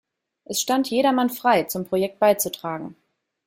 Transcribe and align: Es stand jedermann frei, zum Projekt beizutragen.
Es 0.45 0.59
stand 0.59 0.89
jedermann 0.89 1.29
frei, 1.29 1.65
zum 1.65 1.85
Projekt 1.85 2.17
beizutragen. 2.17 2.95